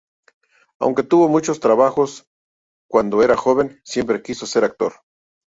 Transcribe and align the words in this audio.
Aunque 0.79 1.03
tuvo 1.03 1.27
muchos 1.27 1.59
trabajos 1.59 2.25
cuando 2.89 3.21
era 3.21 3.37
joven, 3.37 3.79
siempre 3.83 4.23
quiso 4.23 4.47
ser 4.47 4.63
actor. 4.63 4.93